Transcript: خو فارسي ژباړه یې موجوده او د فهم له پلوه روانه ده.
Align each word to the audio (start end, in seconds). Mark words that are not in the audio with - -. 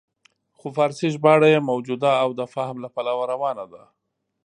خو 0.57 0.67
فارسي 0.77 1.07
ژباړه 1.15 1.47
یې 1.53 1.59
موجوده 1.69 2.11
او 2.23 2.29
د 2.39 2.41
فهم 2.53 2.77
له 2.83 2.89
پلوه 2.95 3.23
روانه 3.33 3.65
ده. 3.73 3.83